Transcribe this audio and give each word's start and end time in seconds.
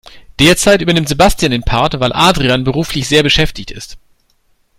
Derzeit 0.39 0.81
übernimmt 0.81 1.07
Sebastian 1.07 1.51
den 1.51 1.61
Part, 1.61 1.99
weil 1.99 2.11
Adrian 2.11 2.63
beruflich 2.63 3.07
sehr 3.07 3.21
beschäftigt 3.21 3.69
ist. 3.69 3.99